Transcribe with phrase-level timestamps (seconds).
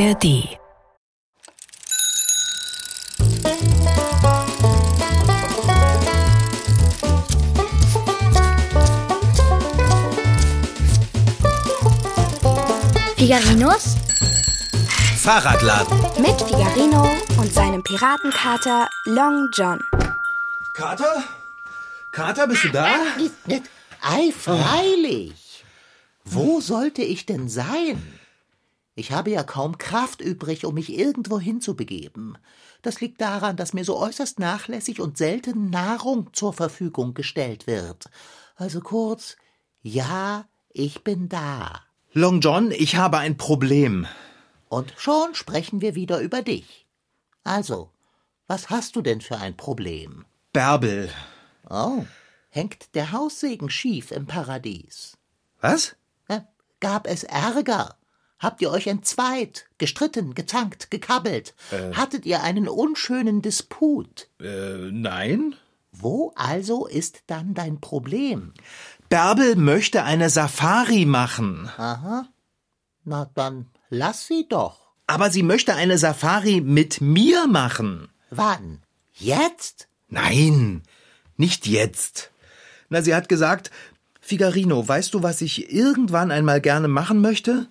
[0.00, 0.58] ARD.
[13.16, 13.96] Figarinos
[15.18, 15.98] Fahrradladen.
[16.22, 17.06] mit Figarino
[17.36, 19.80] und seinem Piratenkater Long John.
[20.72, 21.24] Kater?
[22.12, 22.86] Kater, bist du da?
[24.00, 25.62] Ei, freilich.
[26.24, 28.19] Wo sollte ich denn sein?
[29.00, 32.36] Ich habe ja kaum Kraft übrig, um mich irgendwo hinzubegeben.
[32.82, 38.10] Das liegt daran, dass mir so äußerst nachlässig und selten Nahrung zur Verfügung gestellt wird.
[38.56, 39.38] Also kurz,
[39.80, 41.80] ja, ich bin da.
[42.12, 44.06] Long John, ich habe ein Problem.
[44.68, 46.86] Und schon sprechen wir wieder über dich.
[47.42, 47.88] Also,
[48.48, 50.26] was hast du denn für ein Problem?
[50.52, 51.08] Bärbel.
[51.70, 52.04] Oh,
[52.50, 55.16] hängt der Haussegen schief im Paradies?
[55.62, 55.96] Was?
[56.28, 56.40] Äh,
[56.80, 57.96] Gab es Ärger?
[58.40, 61.54] Habt ihr euch entzweit, gestritten, gezankt, gekabbelt?
[61.92, 64.28] Hattet ihr einen unschönen Disput?
[64.40, 65.54] Äh, nein?
[65.92, 68.54] Wo also ist dann dein Problem?
[69.10, 71.70] Bärbel möchte eine Safari machen.
[73.04, 74.92] Na dann lass sie doch.
[75.06, 78.08] Aber sie möchte eine Safari mit mir machen.
[78.30, 78.80] Wann?
[79.12, 79.88] Jetzt?
[80.08, 80.82] Nein,
[81.36, 82.30] nicht jetzt.
[82.88, 83.70] Na, sie hat gesagt,
[84.20, 87.68] Figarino, weißt du, was ich irgendwann einmal gerne machen möchte?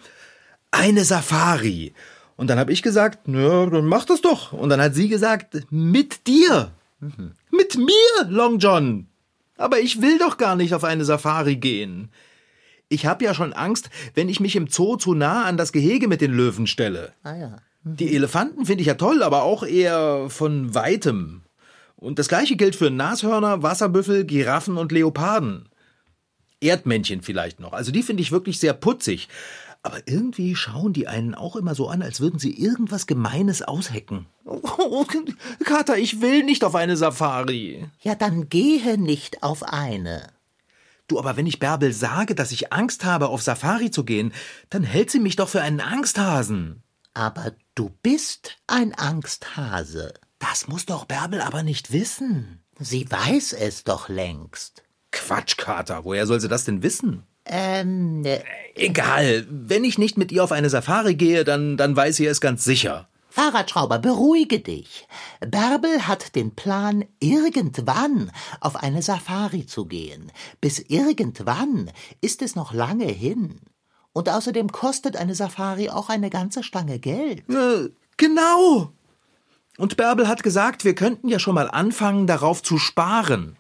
[0.72, 1.94] Eine Safari.
[2.36, 4.53] Und dann habe ich gesagt, na, dann mach das doch.
[4.53, 6.72] Und dann hat sie gesagt, mit dir.
[7.52, 9.08] Mit mir, Long John.
[9.58, 12.09] Aber ich will doch gar nicht auf eine Safari gehen.
[12.88, 16.08] Ich habe ja schon Angst, wenn ich mich im Zoo zu nah an das Gehege
[16.08, 17.14] mit den Löwen stelle.
[17.23, 17.58] Ah ja.
[17.83, 21.44] Die Elefanten finde ich ja toll, aber auch eher von weitem.
[21.95, 25.70] Und das gleiche gilt für Nashörner, Wasserbüffel, Giraffen und Leoparden.
[26.61, 27.73] Erdmännchen vielleicht noch.
[27.73, 29.28] Also die finde ich wirklich sehr putzig.
[29.81, 34.25] Aber irgendwie schauen die einen auch immer so an, als würden sie irgendwas Gemeines aushecken.
[34.45, 35.05] Oh,
[35.66, 37.87] Kater, ich will nicht auf eine Safari.
[38.02, 40.27] Ja, dann gehe nicht auf eine.
[41.08, 44.33] Du, aber wenn ich Bärbel sage, dass ich Angst habe, auf Safari zu gehen,
[44.70, 46.83] dann hält sie mich doch für einen Angsthasen.
[47.14, 50.14] Aber du bist ein Angsthase.
[50.39, 52.61] Das muss doch Bärbel aber nicht wissen.
[52.77, 54.83] Sie weiß es doch längst.
[55.11, 57.23] Quatsch, Kater, woher soll sie das denn wissen?
[57.49, 58.39] Ähm, äh,
[58.76, 62.39] Egal, wenn ich nicht mit ihr auf eine Safari gehe, dann, dann weiß sie es
[62.39, 63.10] ganz sicher.
[63.30, 65.08] Fahrradschrauber, beruhige dich.
[65.39, 70.32] Bärbel hat den Plan, irgendwann auf eine Safari zu gehen.
[70.61, 73.60] Bis irgendwann ist es noch lange hin.
[74.14, 77.43] Und außerdem kostet eine Safari auch eine ganze Stange Geld.
[77.49, 78.92] Äh, genau.
[79.77, 83.55] Und Bärbel hat gesagt, wir könnten ja schon mal anfangen, darauf zu sparen.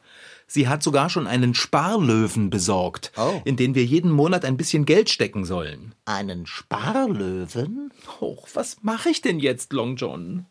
[0.51, 3.39] Sie hat sogar schon einen Sparlöwen besorgt, Oh.
[3.45, 5.93] in den wir jeden Monat ein bisschen Geld stecken sollen.
[6.05, 7.93] Einen Sparlöwen?
[8.19, 10.47] Och, was mache ich denn jetzt, Long John?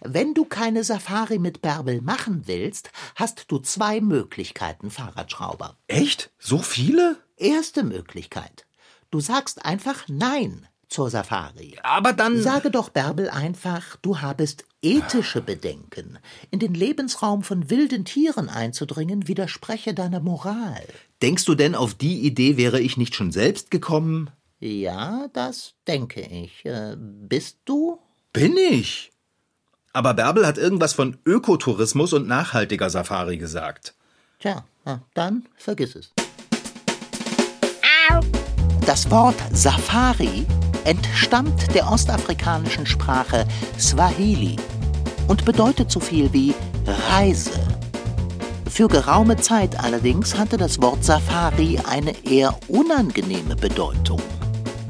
[0.00, 5.76] Wenn du keine Safari mit Bärbel machen willst, hast du zwei Möglichkeiten, Fahrradschrauber.
[5.86, 6.30] Echt?
[6.38, 7.16] So viele?
[7.36, 8.64] Erste Möglichkeit.
[9.10, 11.78] Du sagst einfach Nein zur Safari.
[11.82, 12.40] Aber dann.
[12.40, 16.18] Sage doch Bärbel einfach, du habest ethische Bedenken.
[16.50, 20.82] In den Lebensraum von wilden Tieren einzudringen, widerspreche deiner Moral.
[21.22, 24.30] Denkst du denn, auf die Idee wäre ich nicht schon selbst gekommen?
[24.60, 26.64] Ja, das denke ich.
[26.64, 27.98] Äh, bist du?
[28.32, 29.12] Bin ich.
[29.92, 33.94] Aber Bärbel hat irgendwas von Ökotourismus und nachhaltiger Safari gesagt.
[34.38, 36.12] Tja, na, dann vergiss es.
[38.86, 40.46] Das Wort Safari
[40.88, 43.46] entstammt der ostafrikanischen Sprache
[43.78, 44.56] Swahili
[45.26, 46.54] und bedeutet so viel wie
[47.10, 47.50] Reise.
[48.70, 54.22] Für geraume Zeit allerdings hatte das Wort Safari eine eher unangenehme Bedeutung.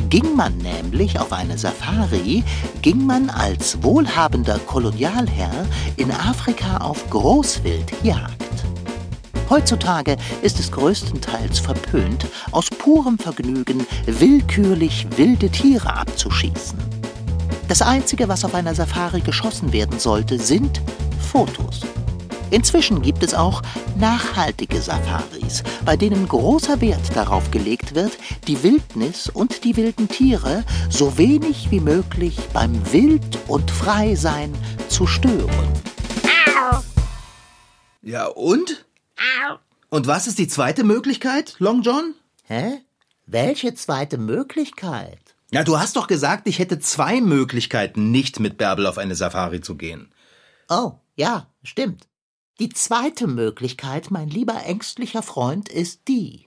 [0.08, 2.44] Ging man nämlich auf eine Safari,
[2.81, 5.66] ging man als wohlhabender Kolonialherr
[5.97, 8.47] in Afrika auf Großwildjagd.
[9.50, 16.78] Heutzutage ist es größtenteils verpönt, aus purem Vergnügen willkürlich wilde Tiere abzuschießen.
[17.69, 20.82] Das Einzige, was auf einer Safari geschossen werden sollte, sind
[21.32, 21.81] Fotos.
[22.50, 23.62] Inzwischen gibt es auch
[23.99, 28.12] nachhaltige Safaris, bei denen großer Wert darauf gelegt wird,
[28.46, 34.52] die Wildnis und die wilden Tiere so wenig wie möglich beim Wild- und Freisein
[34.88, 35.69] zu stören.
[38.00, 38.87] Ja, und?
[39.91, 42.15] Und was ist die zweite Möglichkeit, Long John?
[42.44, 42.82] Hä?
[43.26, 45.19] Welche zweite Möglichkeit?
[45.50, 49.61] Ja, du hast doch gesagt, ich hätte zwei Möglichkeiten, nicht mit Bärbel auf eine Safari
[49.61, 50.12] zu gehen.
[50.69, 52.06] Oh, ja, stimmt.
[52.61, 56.47] Die zweite Möglichkeit, mein lieber ängstlicher Freund, ist die.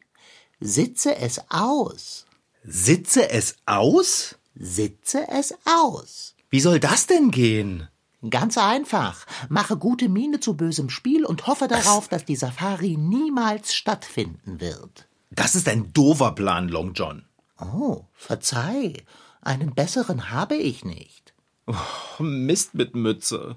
[0.60, 2.28] Sitze es aus.
[2.64, 4.36] Sitze es aus?
[4.54, 6.36] Sitze es aus.
[6.50, 7.88] Wie soll das denn gehen?
[8.30, 9.26] Ganz einfach.
[9.50, 15.08] Mache gute Miene zu bösem Spiel und hoffe darauf, dass die Safari niemals stattfinden wird.
[15.32, 17.26] Das ist ein doofer Plan, Long John.
[17.60, 18.94] Oh, verzeih.
[19.42, 21.34] Einen besseren habe ich nicht.
[21.66, 23.56] Oh, Mist mit Mütze.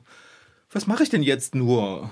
[0.70, 2.10] Was mache ich denn jetzt nur?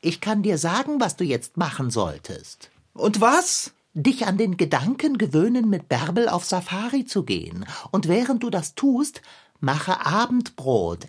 [0.00, 2.70] Ich kann dir sagen, was du jetzt machen solltest.
[2.92, 3.72] Und was?
[3.94, 7.66] Dich an den Gedanken gewöhnen, mit Bärbel auf Safari zu gehen.
[7.90, 9.20] Und während du das tust,
[9.60, 11.06] mache Abendbrot.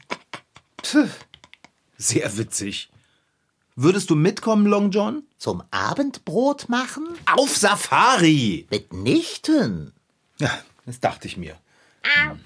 [0.84, 1.10] Puh,
[1.98, 2.90] sehr witzig.
[3.76, 5.24] Würdest du mitkommen, Long John?
[5.38, 7.08] Zum Abendbrot machen?
[7.26, 8.68] Auf Safari!
[8.70, 9.94] Mitnichten.
[10.38, 10.52] Ja,
[10.86, 11.58] das dachte ich mir.
[12.04, 12.40] Hm.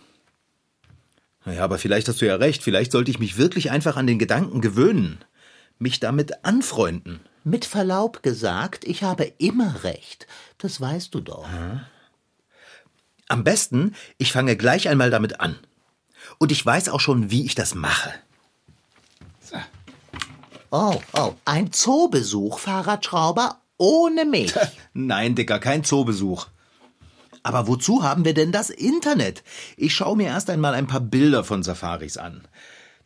[1.43, 2.63] Naja, aber vielleicht hast du ja recht.
[2.63, 5.19] Vielleicht sollte ich mich wirklich einfach an den Gedanken gewöhnen.
[5.79, 7.19] Mich damit anfreunden.
[7.43, 10.27] Mit Verlaub gesagt, ich habe immer recht.
[10.57, 11.47] Das weißt du doch.
[13.27, 15.57] Am besten, ich fange gleich einmal damit an.
[16.37, 18.13] Und ich weiß auch schon, wie ich das mache.
[20.71, 24.53] Oh, oh, ein Zoobesuch, Fahrradschrauber, ohne mich.
[24.93, 26.47] Nein, Dicker, kein Zoobesuch.
[27.43, 29.43] Aber wozu haben wir denn das Internet?
[29.77, 32.41] Ich schaue mir erst einmal ein paar Bilder von Safaris an.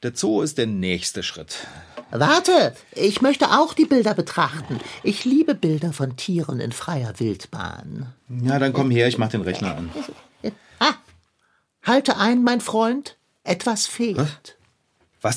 [0.01, 1.67] Der Zoo ist der nächste Schritt.
[2.09, 4.79] Warte, ich möchte auch die Bilder betrachten.
[5.03, 8.07] Ich liebe Bilder von Tieren in freier Wildbahn.
[8.41, 9.91] Ja, dann komm her, ich mach den Rechner an.
[10.79, 10.95] Ah,
[11.83, 13.17] halte ein, mein Freund.
[13.43, 14.17] Etwas fehlt.
[14.17, 14.29] Was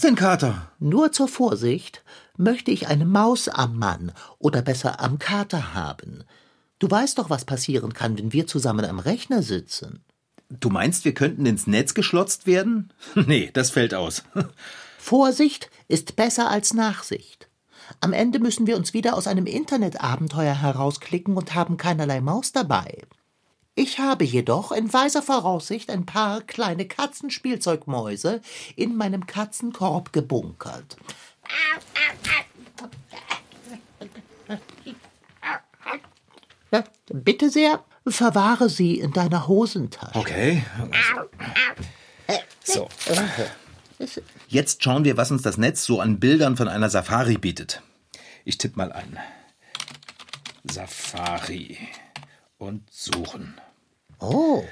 [0.00, 0.72] denn, Kater?
[0.78, 2.04] Nur zur Vorsicht
[2.38, 6.24] möchte ich eine Maus am Mann oder besser am Kater haben.
[6.78, 10.02] Du weißt doch, was passieren kann, wenn wir zusammen am Rechner sitzen.
[10.48, 12.94] Du meinst, wir könnten ins Netz geschlotzt werden?
[13.14, 14.22] Nee, das fällt aus.
[14.98, 17.50] Vorsicht ist besser als Nachsicht.
[18.00, 23.02] Am Ende müssen wir uns wieder aus einem Internetabenteuer herausklicken und haben keinerlei Maus dabei.
[23.76, 28.40] Ich habe jedoch in weiser Voraussicht ein paar kleine Katzenspielzeugmäuse
[28.76, 30.96] in meinem Katzenkorb gebunkert.
[37.12, 40.18] Bitte sehr, verwahre sie in deiner Hosentasche.
[40.18, 40.64] Okay.
[42.62, 42.88] So.
[44.48, 47.82] Jetzt schauen wir, was uns das Netz so an Bildern von einer Safari bietet.
[48.44, 49.18] Ich tippe mal ein.
[50.64, 51.78] Safari.
[52.58, 53.60] Und suchen.
[54.32, 54.64] Oh,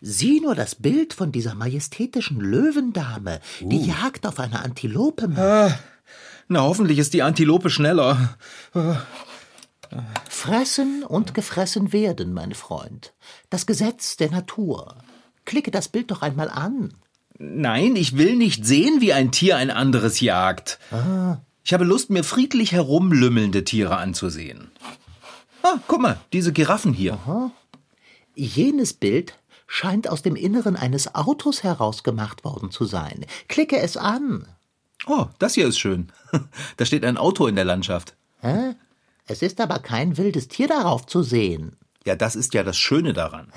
[0.00, 5.28] sieh nur das Bild von dieser majestätischen Löwendame, die jagt auf eine Antilope.
[5.28, 5.78] macht.
[6.48, 8.36] Na, hoffentlich ist die Antilope schneller.
[10.28, 13.12] Fressen und gefressen werden, mein Freund.
[13.50, 14.96] Das Gesetz der Natur.
[15.44, 16.94] Klicke das Bild doch einmal an.
[17.38, 20.78] Nein, ich will nicht sehen, wie ein Tier ein anderes jagt.
[21.64, 24.70] Ich habe Lust, mir friedlich herumlümmelnde Tiere anzusehen.
[25.62, 27.18] Ah, guck mal, diese Giraffen hier.
[28.38, 29.34] Jenes Bild
[29.66, 33.26] scheint aus dem Inneren eines Autos herausgemacht worden zu sein.
[33.48, 34.46] Klicke es an.
[35.06, 36.12] Oh, das hier ist schön.
[36.76, 38.14] Da steht ein Auto in der Landschaft.
[38.40, 38.74] Hä?
[39.26, 41.76] Es ist aber kein wildes Tier darauf zu sehen.
[42.06, 43.48] Ja, das ist ja das Schöne daran.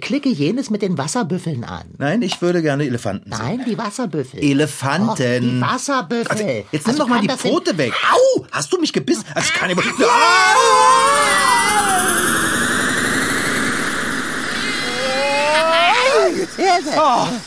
[0.00, 1.86] Klicke jenes mit den Wasserbüffeln an.
[1.96, 3.42] Nein, ich würde gerne Elefanten sehen.
[3.42, 4.38] Nein, die Wasserbüffel.
[4.40, 5.08] Elefanten.
[5.08, 6.30] Och, die Wasserbüffel.
[6.30, 7.94] Also, jetzt nimm Also doch mal die Pfote weg.
[8.12, 8.46] Au!
[8.52, 9.24] Hast du mich gebissen?
[9.34, 9.70] Also kann
[16.56, 16.96] ich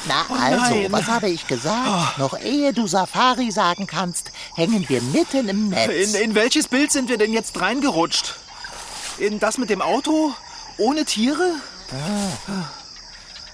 [0.07, 2.17] Na also, was habe ich gesagt?
[2.17, 6.13] Noch ehe du Safari sagen kannst, hängen wir mitten im Netz.
[6.13, 8.35] In, in welches Bild sind wir denn jetzt reingerutscht?
[9.17, 10.33] In das mit dem Auto?
[10.77, 11.55] Ohne Tiere?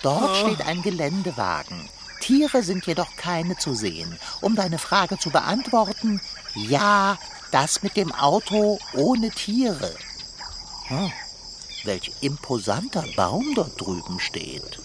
[0.01, 1.89] Dort steht ein Geländewagen.
[2.19, 4.19] Tiere sind jedoch keine zu sehen.
[4.41, 6.21] Um deine Frage zu beantworten,
[6.55, 7.17] ja,
[7.51, 9.93] das mit dem Auto ohne Tiere.
[10.87, 11.11] Hm,
[11.83, 14.79] welch imposanter Baum dort drüben steht.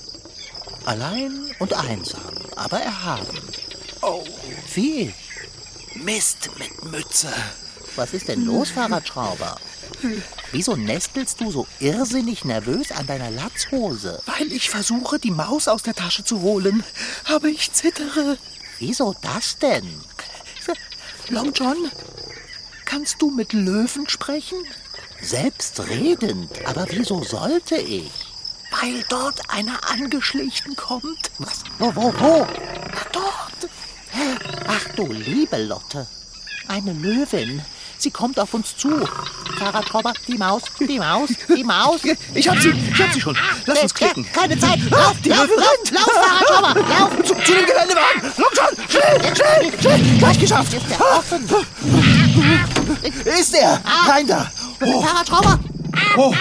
[0.84, 3.38] Allein und einsam, aber erhaben.
[4.00, 4.24] Oh,
[4.74, 5.12] Wie.
[5.94, 7.32] Mist mit Mütze.
[7.96, 9.56] Was ist denn los, Fahrradschrauber?
[10.50, 14.20] Wieso nestelst du so irrsinnig nervös an deiner Latzhose?
[14.26, 16.82] Weil ich versuche, die Maus aus der Tasche zu holen.
[17.26, 18.38] Aber ich zittere.
[18.78, 20.00] Wieso das denn?
[21.28, 21.90] Long John,
[22.84, 24.58] kannst du mit Löwen sprechen?
[25.20, 28.10] Selbstredend, aber wieso sollte ich?
[28.82, 31.30] Weil dort einer angeschlichen kommt.
[31.38, 31.62] Was?
[31.78, 32.46] Wo, wo, wo?
[32.48, 33.70] Na dort.
[34.66, 36.06] Ach du liebe Lotte.
[36.66, 37.62] Eine Löwin.
[37.98, 38.90] Sie kommt auf uns zu.
[39.56, 42.00] Fahrradschrauber, die Maus, die Maus, die Maus.
[42.34, 43.38] Ich hab sie, ich hab sie schon.
[43.66, 44.26] Lass uns klicken.
[44.32, 44.80] Keine Zeit.
[44.90, 45.90] Ah, Lauf, die lauf, Löwin lauf, rennt.
[45.92, 47.16] lauf, Fahrradschrauber, lauf.
[47.24, 48.32] Zu, zu dem Geländewagen.
[48.36, 50.18] Long John, schnell, schnell, schnell.
[50.18, 50.74] Gleich geschafft.
[50.74, 51.48] Ist der offen?
[53.24, 53.80] Ist er?
[54.08, 54.50] Rein da.
[54.80, 55.58] Oh, Fahrradschrauber.
[56.16, 56.34] oh.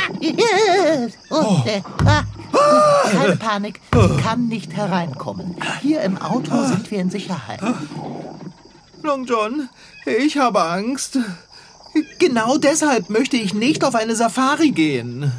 [1.65, 5.55] Äh, ah, keine Panik, sie kann nicht hereinkommen.
[5.81, 7.61] Hier im Auto sind wir in Sicherheit.
[9.03, 9.69] Long John,
[10.05, 11.17] ich habe Angst.
[12.19, 15.31] Genau deshalb möchte ich nicht auf eine Safari gehen.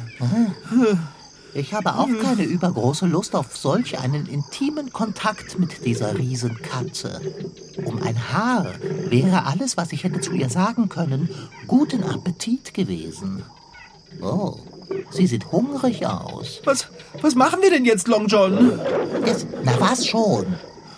[1.55, 7.21] Ich habe auch keine übergroße Lust auf solch einen intimen Kontakt mit dieser Riesenkatze.
[7.85, 8.73] Um ein Haar
[9.09, 11.29] wäre alles, was ich hätte zu ihr sagen können,
[11.67, 13.43] guten Appetit gewesen.
[14.21, 14.57] Oh,
[15.11, 16.61] sie sieht hungrig aus.
[16.65, 16.87] Was,
[17.21, 18.79] was machen wir denn jetzt, Long John?
[19.25, 20.45] Jetzt, na was schon?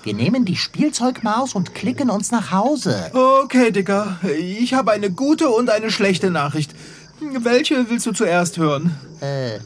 [0.04, 3.12] Wir nehmen die Spielzeugmaus und klicken uns nach Hause.
[3.14, 4.20] Okay, Dicker.
[4.38, 6.76] Ich habe eine gute und eine schlechte Nachricht.
[7.20, 8.96] Welche willst du zuerst hören?
[9.22, 9.60] Äh,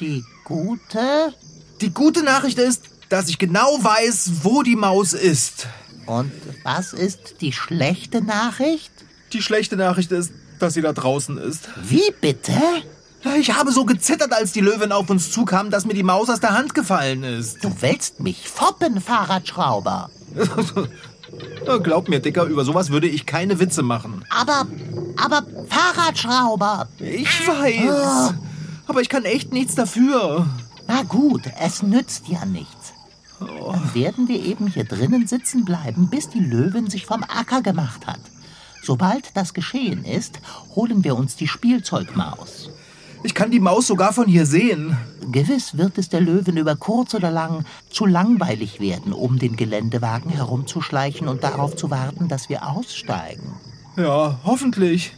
[0.00, 1.34] die gute?
[1.82, 5.66] Die gute Nachricht ist, dass ich genau weiß, wo die Maus ist.
[6.06, 8.90] Und was ist die schlechte Nachricht?
[9.34, 11.68] Die schlechte Nachricht ist, dass sie da draußen ist.
[11.82, 12.52] Wie bitte?
[13.36, 16.40] Ich habe so gezittert, als die Löwin auf uns zukam, dass mir die Maus aus
[16.40, 17.62] der Hand gefallen ist.
[17.64, 20.10] Du willst mich foppen, Fahrradschrauber.
[21.82, 24.24] Glaub mir, Dicker, über sowas würde ich keine Witze machen.
[24.30, 24.66] Aber,
[25.16, 26.88] aber Fahrradschrauber.
[26.98, 28.34] Ich weiß.
[28.86, 30.46] Aber ich kann echt nichts dafür.
[30.86, 32.94] Na gut, es nützt ja nichts.
[33.40, 38.06] Dann werden wir eben hier drinnen sitzen bleiben, bis die Löwin sich vom Acker gemacht
[38.06, 38.20] hat.
[38.82, 40.40] Sobald das geschehen ist,
[40.74, 42.67] holen wir uns die Spielzeugmaus.
[43.24, 44.96] Ich kann die Maus sogar von hier sehen.
[45.32, 50.30] Gewiss wird es der Löwen über kurz oder lang zu langweilig werden, um den Geländewagen
[50.30, 53.54] herumzuschleichen und darauf zu warten, dass wir aussteigen.
[53.96, 55.12] Ja, hoffentlich.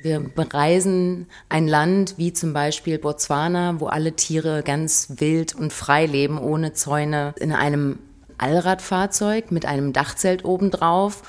[0.00, 6.06] Wir bereisen ein Land wie zum Beispiel Botswana, wo alle Tiere ganz wild und frei
[6.06, 7.98] leben, ohne Zäune, in einem
[8.38, 11.22] Allradfahrzeug mit einem Dachzelt obendrauf,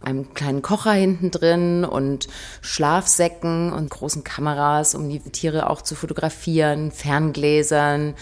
[0.00, 2.28] einem kleinen Kocher hinten drin und
[2.60, 8.14] Schlafsäcken und großen Kameras, um die Tiere auch zu fotografieren, Ferngläsern.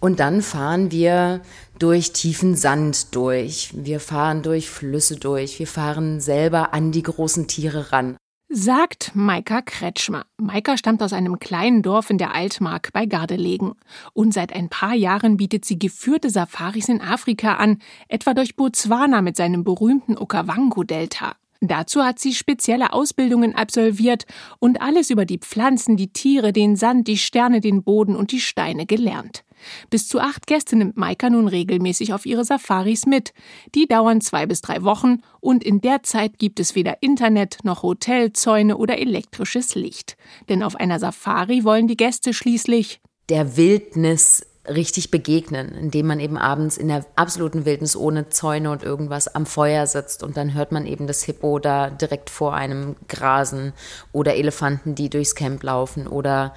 [0.00, 1.40] Und dann fahren wir
[1.78, 3.70] durch tiefen Sand durch.
[3.74, 5.58] Wir fahren durch Flüsse durch.
[5.58, 8.16] Wir fahren selber an die großen Tiere ran.
[8.52, 10.24] Sagt Maika Kretschmer.
[10.36, 13.74] Maika stammt aus einem kleinen Dorf in der Altmark bei Gardelegen.
[14.12, 17.78] Und seit ein paar Jahren bietet sie geführte Safaris in Afrika an,
[18.08, 21.36] etwa durch Botswana mit seinem berühmten Okavango-Delta.
[21.60, 24.24] Dazu hat sie spezielle Ausbildungen absolviert
[24.58, 28.40] und alles über die Pflanzen, die Tiere, den Sand, die Sterne, den Boden und die
[28.40, 29.44] Steine gelernt.
[29.90, 33.34] Bis zu acht Gäste nimmt Maika nun regelmäßig auf ihre Safaris mit.
[33.74, 37.82] Die dauern zwei bis drei Wochen und in der Zeit gibt es weder Internet noch
[37.82, 40.16] Hotelzäune oder elektrisches Licht.
[40.48, 46.38] Denn auf einer Safari wollen die Gäste schließlich der Wildnis richtig begegnen, indem man eben
[46.38, 50.72] abends in der absoluten Wildnis ohne Zäune und irgendwas am Feuer sitzt und dann hört
[50.72, 53.72] man eben das Hippo da direkt vor einem grasen
[54.12, 56.54] oder Elefanten, die durchs Camp laufen oder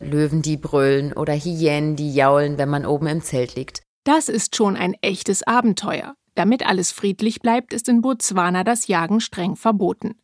[0.00, 3.82] Löwen, die brüllen oder Hyänen, die jaulen, wenn man oben im Zelt liegt.
[4.04, 6.14] Das ist schon ein echtes Abenteuer.
[6.34, 10.14] Damit alles friedlich bleibt, ist in Botswana das Jagen streng verboten.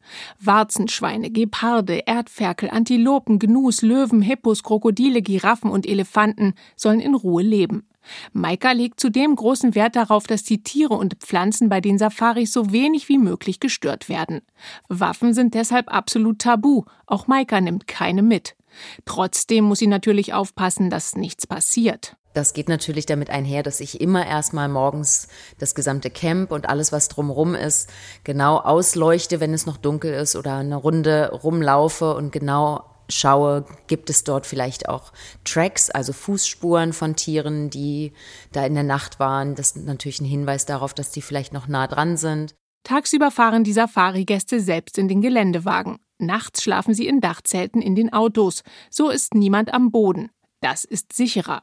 [0.41, 7.87] Warzenschweine, Geparde, Erdferkel, Antilopen, Gnus, Löwen, Hippos, Krokodile, Giraffen und Elefanten sollen in Ruhe leben.
[8.33, 12.73] Maika legt zudem großen Wert darauf, dass die Tiere und Pflanzen bei den Safaris so
[12.73, 14.43] wenig wie möglich gestört werden.
[14.89, 16.85] Waffen sind deshalb absolut tabu.
[17.07, 18.57] Auch Maika nimmt keine mit.
[19.05, 22.17] Trotzdem muss sie natürlich aufpassen, dass nichts passiert.
[22.37, 25.29] Das geht natürlich damit einher, dass ich immer erstmal morgens
[25.59, 27.89] das gesamte Camp und alles, was drumherum ist,
[28.25, 34.11] genau ausleuchte, wenn es noch dunkel ist oder eine Runde rumlaufe und genau schaue, gibt
[34.11, 35.15] es dort vielleicht auch
[35.45, 38.13] Tracks, also Fußspuren von Tieren, die
[38.53, 39.55] da in der Nacht waren.
[39.55, 42.55] Das ist natürlich ein Hinweis darauf, dass die vielleicht noch nah dran sind.
[42.85, 45.97] Tagsüber fahren die Safari-Gäste selbst in den Geländewagen.
[46.19, 48.63] Nachts schlafen sie in Dachzelten in den Autos.
[48.91, 50.29] So ist niemand am Boden.
[50.61, 51.63] Das ist sicherer.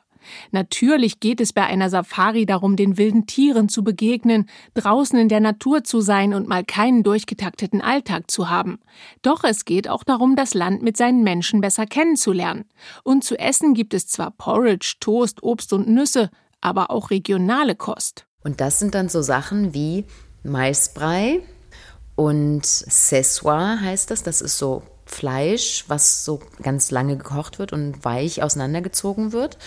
[0.51, 5.39] Natürlich geht es bei einer Safari darum, den wilden Tieren zu begegnen, draußen in der
[5.39, 8.79] Natur zu sein und mal keinen durchgetakteten Alltag zu haben.
[9.21, 12.65] Doch es geht auch darum, das Land mit seinen Menschen besser kennenzulernen.
[13.03, 16.29] Und zu essen gibt es zwar Porridge, Toast, Obst und Nüsse,
[16.61, 18.25] aber auch regionale Kost.
[18.43, 20.05] Und das sind dann so Sachen wie
[20.43, 21.41] Maisbrei
[22.15, 24.23] und Sessoir heißt das.
[24.23, 29.57] Das ist so Fleisch, was so ganz lange gekocht wird und weich auseinandergezogen wird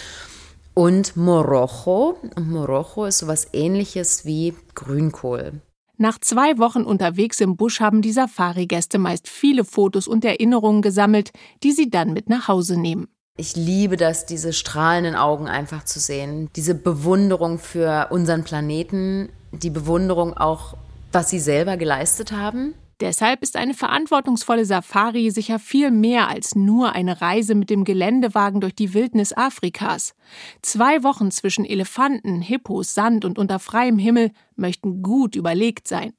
[0.77, 2.19] und Morocho.
[2.37, 5.63] Und Morocho ist sowas ähnliches wie Grünkohl.
[5.97, 11.33] Nach zwei Wochen unterwegs im Busch haben die Safari-Gäste meist viele Fotos und Erinnerungen gesammelt,
[11.63, 13.09] die sie dann mit nach Hause nehmen.
[13.39, 16.51] Ich liebe das, diese strahlenden Augen einfach zu sehen.
[16.57, 20.77] Diese Bewunderung für unseren Planeten, die Bewunderung auch,
[21.11, 22.75] was sie selber geleistet haben.
[23.01, 28.63] Deshalb ist eine verantwortungsvolle Safari sicher viel mehr als nur eine Reise mit dem Geländewagen
[28.63, 30.15] durch die Wildnis Afrikas.
[30.63, 36.15] Zwei Wochen zwischen Elefanten, Hippos, Sand und unter freiem Himmel möchten gut überlegt sein.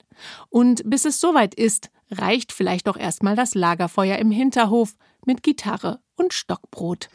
[0.50, 4.94] Und bis es soweit ist, reicht vielleicht auch erstmal das Lagerfeuer im Hinterhof
[5.26, 7.10] mit Gitarre und Stockbrot.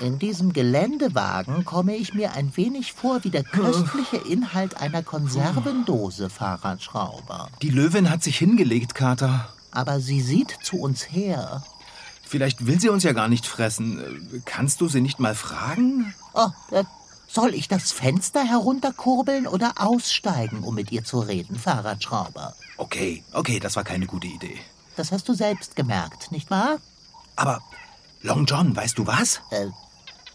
[0.00, 6.28] In diesem Geländewagen komme ich mir ein wenig vor wie der köstliche Inhalt einer Konservendose,
[6.28, 7.48] Fahrradschrauber.
[7.62, 9.48] Die Löwin hat sich hingelegt, Kater.
[9.70, 11.62] Aber sie sieht zu uns her.
[12.22, 14.42] Vielleicht will sie uns ja gar nicht fressen.
[14.44, 16.14] Kannst du sie nicht mal fragen?
[16.34, 16.84] Oh, äh,
[17.28, 22.54] soll ich das Fenster herunterkurbeln oder aussteigen, um mit ihr zu reden, Fahrradschrauber?
[22.76, 24.58] Okay, okay, das war keine gute Idee.
[24.96, 26.78] Das hast du selbst gemerkt, nicht wahr?
[27.36, 27.62] Aber
[28.22, 29.40] Long John, weißt du was?
[29.50, 29.66] Äh,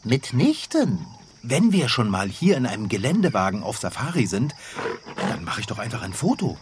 [0.03, 1.05] mitnichten.
[1.41, 4.53] Wenn wir schon mal hier in einem Geländewagen auf Safari sind,
[5.29, 6.57] dann mache ich doch einfach ein Foto.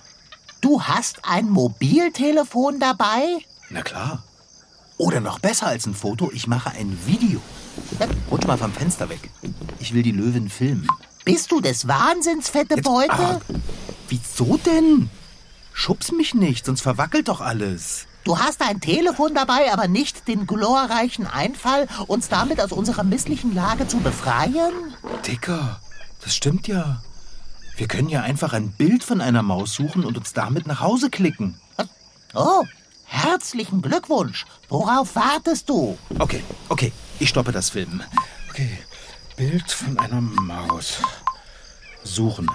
[0.61, 3.39] Du hast ein Mobiltelefon dabei?
[3.71, 4.23] Na klar.
[4.97, 7.41] Oder noch besser als ein Foto, ich mache ein Video.
[8.29, 9.31] Rutsch mal vom Fenster weg.
[9.79, 10.87] Ich will die Löwen filmen.
[11.25, 13.11] Bist du des Wahnsinns, fette Beute?
[13.11, 13.41] Ah,
[14.09, 15.09] wieso denn?
[15.73, 18.05] Schubs mich nicht, sonst verwackelt doch alles.
[18.25, 23.53] Du hast ein Telefon dabei, aber nicht den glorreichen Einfall, uns damit aus unserer misslichen
[23.53, 24.95] Lage zu befreien?
[25.27, 25.79] Dicker,
[26.23, 27.03] das stimmt ja.
[27.77, 31.11] Wir können ja einfach ein Bild von einer Maus suchen und uns damit nach Hause
[31.11, 31.61] klicken.
[32.33, 32.63] Oh,
[33.03, 34.47] herzlichen Glückwunsch.
[34.69, 35.95] Worauf wartest du?
[36.17, 38.03] Okay, okay, ich stoppe das Filmen.
[38.49, 38.79] Okay,
[39.35, 40.97] Bild von einer Maus.
[42.03, 42.49] Suchen.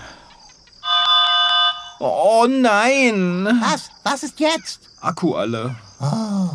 [2.00, 3.46] Oh nein!
[3.60, 3.90] Was?
[4.02, 4.89] Was ist jetzt?
[5.00, 5.76] Akku alle.
[6.00, 6.50] Oh,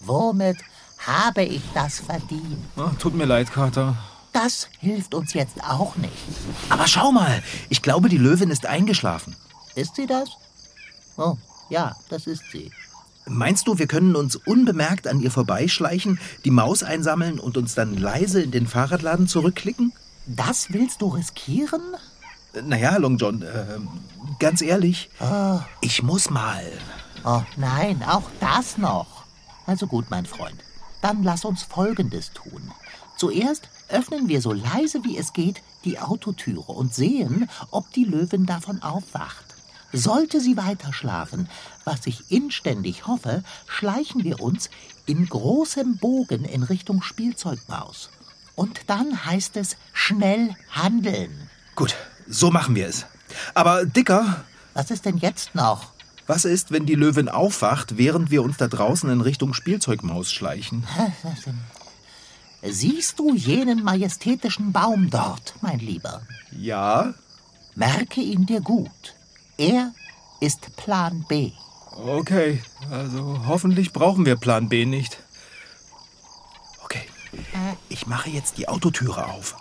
[0.00, 0.56] womit
[0.98, 2.58] habe ich das verdient?
[2.76, 3.96] Oh, tut mir leid, Kater.
[4.32, 6.12] Das hilft uns jetzt auch nicht.
[6.68, 9.34] Aber schau mal, ich glaube, die Löwin ist eingeschlafen.
[9.74, 10.30] Ist sie das?
[11.16, 11.36] Oh,
[11.68, 12.70] ja, das ist sie.
[13.26, 17.96] Meinst du, wir können uns unbemerkt an ihr vorbeischleichen, die Maus einsammeln und uns dann
[17.96, 19.92] leise in den Fahrradladen zurückklicken?
[20.26, 21.82] Das willst du riskieren?
[22.64, 23.78] Naja, Long John, äh,
[24.40, 25.60] ganz ehrlich, oh.
[25.80, 26.64] ich muss mal.
[27.24, 29.24] Oh nein, auch das noch.
[29.66, 30.62] Also gut, mein Freund.
[31.02, 32.72] Dann lass uns Folgendes tun.
[33.16, 38.46] Zuerst öffnen wir so leise wie es geht die Autotüre und sehen, ob die Löwin
[38.46, 39.44] davon aufwacht.
[39.92, 41.48] Sollte sie weiter schlafen,
[41.84, 44.70] was ich inständig hoffe, schleichen wir uns
[45.06, 48.10] in großem Bogen in Richtung Spielzeugmaus.
[48.54, 51.50] Und dann heißt es schnell handeln.
[51.74, 51.96] Gut,
[52.28, 53.06] so machen wir es.
[53.54, 54.44] Aber Dicker.
[54.74, 55.92] Was ist denn jetzt noch?
[56.30, 60.86] Was ist, wenn die Löwin aufwacht, während wir uns da draußen in Richtung Spielzeugmaus schleichen?
[62.62, 66.22] Siehst du jenen majestätischen Baum dort, mein Lieber?
[66.52, 67.14] Ja.
[67.74, 69.16] Merke ihn dir gut.
[69.58, 69.92] Er
[70.38, 71.50] ist Plan B.
[71.96, 72.62] Okay,
[72.92, 75.18] also hoffentlich brauchen wir Plan B nicht.
[76.84, 77.08] Okay,
[77.88, 79.56] ich mache jetzt die Autotüre auf.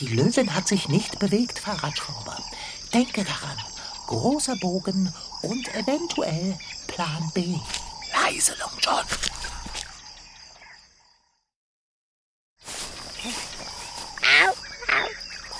[0.00, 2.38] Die Löwin hat sich nicht bewegt, Fahrradschrauber.
[2.94, 3.58] Denke daran.
[4.06, 7.56] Großer Bogen und eventuell Plan B.
[8.12, 9.04] Leise, Long John.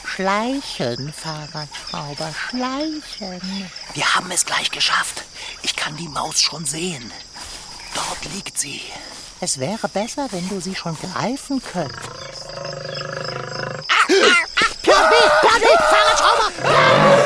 [0.07, 3.71] Schleichen, Fahrradschrauber, schleichen.
[3.95, 5.25] Wir haben es gleich geschafft.
[5.63, 7.11] Ich kann die Maus schon sehen.
[7.97, 8.81] Dort liegt sie.
[9.41, 12.49] Es wäre besser, wenn du sie schon greifen könntest.
[14.85, 15.17] Plan B!
[15.41, 15.67] Plan B!
[15.67, 17.25] Fahrradschrauber!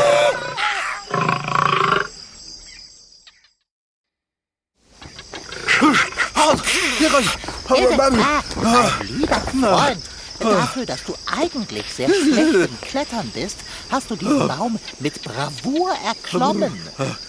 [6.49, 8.25] Rein!
[8.65, 10.03] Ah, lieber Freund,
[10.41, 13.59] dafür, dass du eigentlich sehr schlecht im Klettern bist,
[13.91, 16.73] hast du diesen Baum mit Bravour erklommen.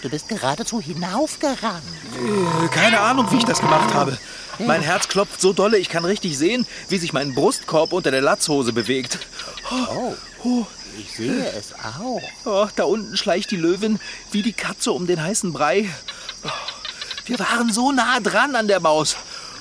[0.01, 1.83] Du bist geradezu hinaufgerannt.
[2.71, 4.17] Keine Ahnung, wie ich das gemacht habe.
[4.59, 8.21] Mein Herz klopft so dolle, ich kann richtig sehen, wie sich mein Brustkorb unter der
[8.21, 9.19] Latzhose bewegt.
[10.43, 10.65] Oh,
[10.97, 12.21] ich sehe es auch.
[12.45, 13.99] Oh, da unten schleicht die Löwin
[14.31, 15.89] wie die Katze um den heißen Brei.
[17.29, 19.15] Oh, wir waren so nah dran an der Maus.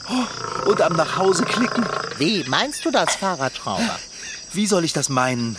[0.09, 1.85] Oh, und am Nachhause klicken.
[2.17, 3.99] Wie meinst du das, Fahrradschrauber?
[4.53, 5.57] Wie soll ich das meinen?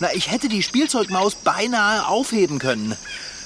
[0.00, 2.96] Na, ich hätte die Spielzeugmaus beinahe aufheben können.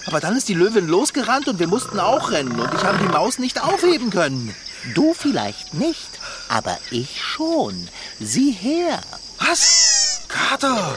[0.06, 2.58] Aber dann ist die Löwin losgerannt und wir mussten auch rennen.
[2.58, 4.54] Und ich habe die Maus nicht aufheben können.
[4.94, 6.10] Du vielleicht nicht,
[6.48, 7.88] aber ich schon.
[8.20, 9.00] Sieh her.
[9.38, 10.20] Was?
[10.28, 10.96] Kater,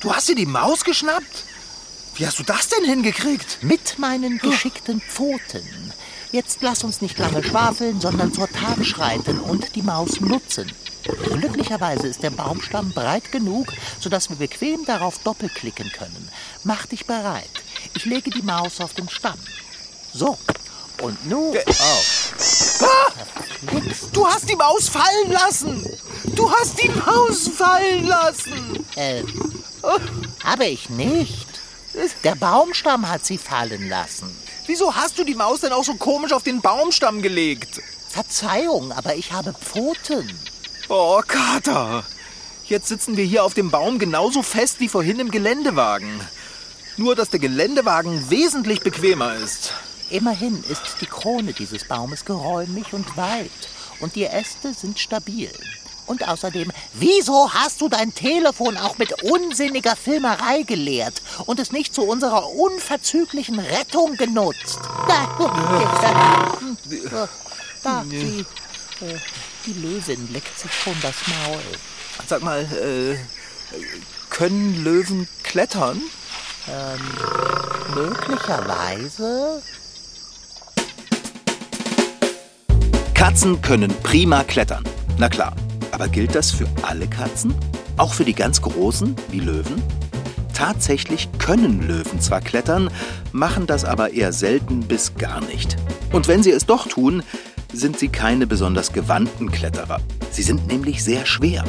[0.00, 1.44] du hast dir die Maus geschnappt?
[2.14, 3.58] Wie hast du das denn hingekriegt?
[3.62, 5.91] Mit meinen geschickten Pfoten.
[6.32, 10.72] Jetzt lass uns nicht lange schwafeln, sondern zur Tat schreiten und die Maus nutzen.
[11.02, 13.66] Glücklicherweise ist der Baumstamm breit genug,
[14.00, 16.28] sodass wir bequem darauf doppelklicken können.
[16.64, 17.50] Mach dich bereit.
[17.94, 19.38] Ich lege die Maus auf den Stamm.
[20.14, 20.38] So.
[21.02, 21.54] Und nun.
[21.54, 22.84] Oh.
[22.84, 23.12] Ah!
[24.12, 25.84] Du hast die Maus fallen lassen!
[26.34, 28.86] Du hast die Maus fallen lassen!
[28.96, 29.22] Äh,
[30.44, 31.46] habe ich nicht.
[32.24, 34.36] Der Baumstamm hat sie fallen lassen.
[34.66, 37.80] Wieso hast du die Maus denn auch so komisch auf den Baumstamm gelegt?
[38.08, 40.30] Verzeihung, aber ich habe Pfoten.
[40.88, 42.04] Oh, Kater.
[42.66, 46.20] Jetzt sitzen wir hier auf dem Baum genauso fest wie vorhin im Geländewagen.
[46.96, 49.72] Nur, dass der Geländewagen wesentlich bequemer ist.
[50.10, 53.50] Immerhin ist die Krone dieses Baumes geräumig und weit
[54.00, 55.50] und die Äste sind stabil.
[56.06, 61.94] Und außerdem, wieso hast du dein Telefon auch mit unsinniger Filmerei geleert und es nicht
[61.94, 64.80] zu unserer unverzüglichen Rettung genutzt?
[65.08, 65.28] Da,
[67.82, 68.44] da die,
[69.66, 71.62] die Löwin leckt sich schon das Maul.
[72.26, 73.16] Sag mal, äh,
[74.30, 76.00] können Löwen klettern?
[76.68, 79.62] Ähm, möglicherweise.
[83.14, 84.84] Katzen können prima klettern.
[85.18, 85.54] Na klar.
[86.02, 87.54] Aber gilt das für alle Katzen?
[87.96, 89.80] Auch für die ganz großen, wie Löwen?
[90.52, 92.90] Tatsächlich können Löwen zwar klettern,
[93.30, 95.76] machen das aber eher selten bis gar nicht.
[96.10, 97.22] Und wenn sie es doch tun,
[97.72, 100.00] sind sie keine besonders gewandten Kletterer.
[100.32, 101.62] Sie sind nämlich sehr schwer.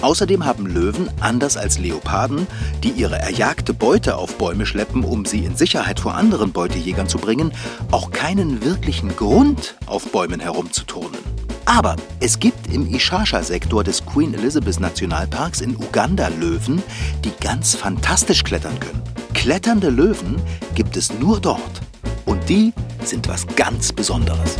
[0.00, 2.48] Außerdem haben Löwen, anders als Leoparden,
[2.82, 7.18] die ihre erjagte Beute auf Bäume schleppen, um sie in Sicherheit vor anderen Beutejägern zu
[7.18, 7.52] bringen,
[7.92, 11.45] auch keinen wirklichen Grund, auf Bäumen herumzuturnen.
[11.66, 16.80] Aber es gibt im Ishasha-Sektor des Queen Elizabeth Nationalparks in Uganda Löwen,
[17.24, 19.02] die ganz fantastisch klettern können.
[19.34, 20.40] Kletternde Löwen
[20.76, 21.80] gibt es nur dort.
[22.24, 22.72] Und die
[23.04, 24.56] sind was ganz Besonderes.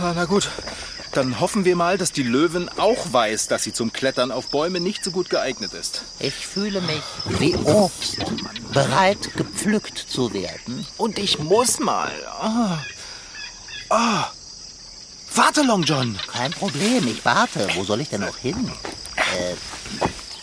[0.00, 0.48] Ah, na gut,
[1.12, 4.80] dann hoffen wir mal, dass die Löwin auch weiß, dass sie zum Klettern auf Bäume
[4.80, 6.02] nicht so gut geeignet ist.
[6.20, 7.02] Ich fühle mich
[7.40, 8.18] wie Obst,
[8.74, 10.86] bereit gepflückt zu werden.
[10.98, 12.12] Und ich muss mal.
[12.38, 12.78] Ah.
[13.90, 14.30] Ah.
[15.34, 16.18] Warte, Long John.
[16.26, 17.68] Kein Problem, ich warte.
[17.74, 18.70] Wo soll ich denn noch hin?
[19.16, 19.54] Äh,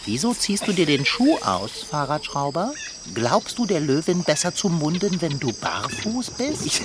[0.05, 2.73] wieso ziehst du dir den Schuh aus, Fahrradschrauber?
[3.13, 6.65] Glaubst du der Löwin besser zu munden, wenn du barfuß bist?
[6.65, 6.81] Ich,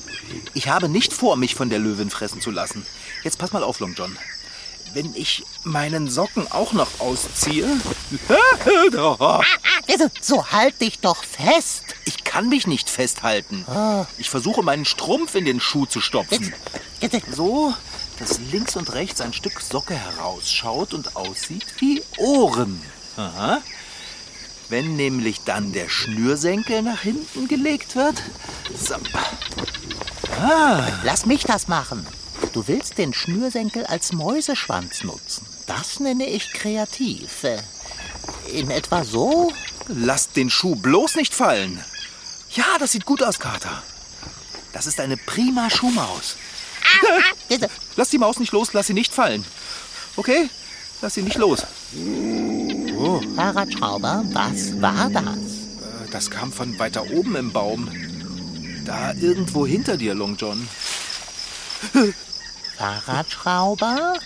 [0.54, 2.84] ich habe nicht vor, mich von der Löwin fressen zu lassen.
[3.22, 4.16] Jetzt pass mal auf, Long John.
[4.94, 7.66] Wenn ich meinen Socken auch noch ausziehe.
[10.20, 11.84] so halt dich doch fest.
[12.04, 13.64] Ich kann mich nicht festhalten.
[14.18, 16.52] Ich versuche meinen Strumpf in den Schuh zu stopfen.
[17.32, 17.74] So,
[18.18, 22.80] dass links und rechts ein Stück Socke herausschaut und aussieht wie Ohren.
[23.16, 23.60] Aha.
[24.68, 28.22] Wenn nämlich dann der Schnürsenkel nach hinten gelegt wird.
[28.74, 28.94] So.
[30.40, 30.86] Ah.
[31.04, 32.06] Lass mich das machen.
[32.52, 35.46] Du willst den Schnürsenkel als Mäuseschwanz nutzen.
[35.66, 37.44] Das nenne ich kreativ.
[37.44, 37.62] Äh,
[38.52, 39.52] in etwa so?
[39.88, 41.82] Lass den Schuh bloß nicht fallen.
[42.50, 43.82] Ja, das sieht gut aus, Kater.
[44.72, 46.36] Das ist eine prima Schuhmaus.
[47.96, 49.44] Lass die Maus nicht los, lass sie nicht fallen.
[50.16, 50.48] Okay?
[51.00, 51.66] Lass sie nicht los.
[52.98, 53.20] Oh.
[53.34, 55.24] Fahrradschrauber, was war das?
[55.24, 57.90] Äh, das kam von weiter oben im Baum.
[58.84, 60.68] Da irgendwo hinter dir, Long John.
[62.82, 64.18] Fahrradschrauber?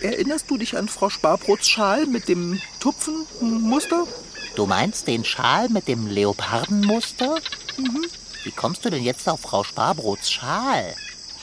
[0.00, 4.06] Erinnerst du dich an Frau Sparbrots Schal mit dem Tupfenmuster?
[4.54, 7.40] Du meinst den Schal mit dem Leopardenmuster?
[7.78, 8.06] Mhm.
[8.44, 10.94] Wie kommst du denn jetzt auf Frau Sparbrots Schal?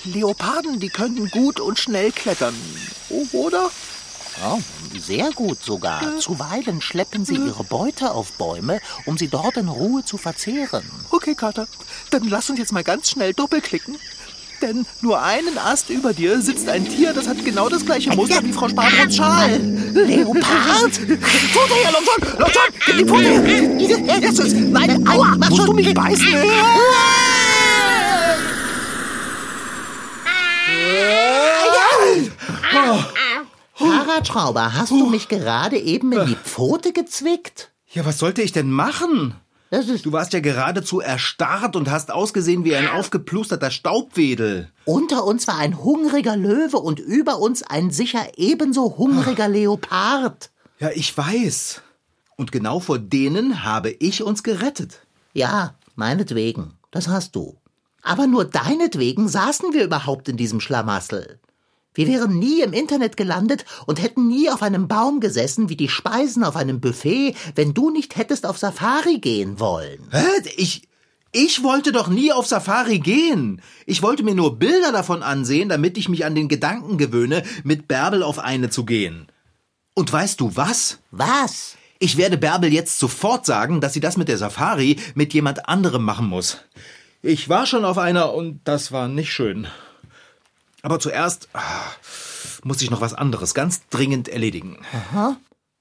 [0.06, 2.56] Leoparden, die können gut und schnell klettern.
[3.10, 3.70] Oh, oder?
[4.46, 4.60] Oh,
[4.98, 6.02] sehr gut sogar.
[6.02, 6.18] Ja.
[6.18, 7.46] Zuweilen schleppen sie ja.
[7.46, 10.90] ihre Beute auf Bäume, um sie dort in Ruhe zu verzehren.
[11.12, 11.68] Okay, Kater.
[12.10, 13.98] Dann lass uns jetzt mal ganz schnell doppelklicken.
[14.64, 18.42] Denn nur einen Ast über dir sitzt ein Tier, das hat genau das gleiche Muster
[18.42, 19.60] wie Frau Sparbrots Schal.
[19.94, 20.94] Leopard?
[20.94, 21.92] Pfote her!
[22.40, 24.20] Long John, gib die Pfote her!
[24.22, 24.56] Jetzt ist...
[24.56, 25.66] Nein, aua, musst schon.
[25.66, 26.28] du mich beißen?
[33.74, 37.72] Fahrradschrauber, hast du mich gerade eben in die Pfote gezwickt?
[37.92, 39.36] Ja, was sollte ich denn machen?
[39.82, 44.72] Du warst ja geradezu erstarrt und hast ausgesehen wie ein aufgeplusterter Staubwedel.
[44.86, 50.52] Unter uns war ein hungriger Löwe und über uns ein sicher ebenso hungriger Leopard.
[50.80, 51.82] Ja, ich weiß.
[52.36, 55.06] Und genau vor denen habe ich uns gerettet.
[55.34, 56.74] Ja, meinetwegen.
[56.92, 57.58] Das hast du.
[58.04, 61.40] Aber nur deinetwegen saßen wir überhaupt in diesem Schlamassel.
[61.94, 65.90] Wir wären nie im Internet gelandet und hätten nie auf einem Baum gesessen wie die
[65.90, 70.08] Speisen auf einem Buffet, wenn du nicht hättest auf Safari gehen wollen.
[70.12, 70.24] Hä?
[70.58, 70.88] Ich.
[71.36, 73.60] Ich wollte doch nie auf Safari gehen.
[73.88, 77.88] Ich wollte mir nur Bilder davon ansehen, damit ich mich an den Gedanken gewöhne, mit
[77.88, 79.26] Bärbel auf eine zu gehen.
[79.96, 81.00] Und weißt du was?
[81.10, 81.76] Was?
[81.98, 86.04] Ich werde Bärbel jetzt sofort sagen, dass sie das mit der Safari mit jemand anderem
[86.04, 86.60] machen muss.
[87.24, 89.68] Ich war schon auf einer und das war nicht schön.
[90.84, 91.62] Aber zuerst ah,
[92.64, 94.86] muss ich noch was anderes ganz dringend erledigen.
[94.94, 95.38] Aha.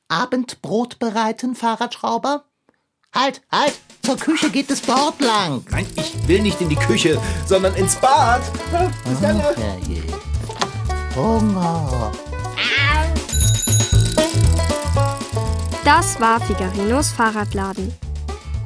[0.08, 2.44] Abendbrot bereiten, Fahrradschrauber?
[3.12, 3.78] Halt, halt!
[4.02, 5.64] Zur Küche geht es dort lang.
[5.70, 8.42] Nein, ich will nicht in die Küche, sondern ins Bad.
[9.04, 9.40] Bis dann.
[9.40, 10.02] Herrje.
[11.16, 12.12] Hunger.
[15.84, 17.92] Das war Figarinos Fahrradladen.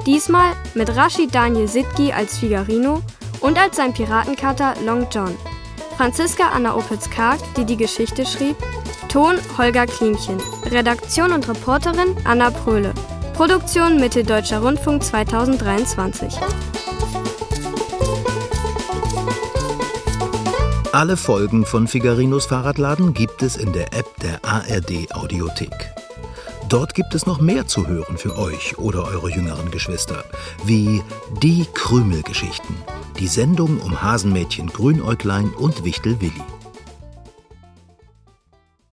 [0.05, 3.03] Diesmal mit Rashid Daniel Sitki als Figarino
[3.40, 5.37] und als sein Piratenkater Long John.
[5.97, 8.57] Franziska Anna Opitz-Karg, die die Geschichte schrieb.
[9.09, 10.37] Ton Holger Klimchen.
[10.67, 12.93] Redaktion und Reporterin Anna Pröhle.
[13.33, 16.35] Produktion Mitteldeutscher Rundfunk 2023.
[20.93, 25.95] Alle Folgen von Figarinos Fahrradladen gibt es in der App der ARD Audiothek.
[26.69, 30.25] Dort gibt es noch mehr zu hören für euch oder eure jüngeren Geschwister,
[30.65, 31.03] wie
[31.43, 32.75] Die Krümelgeschichten,
[33.16, 36.56] die Sendung um Hasenmädchen Grünäuglein und Wichtel Willi.